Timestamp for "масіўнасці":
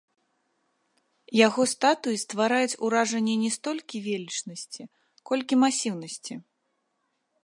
5.65-6.33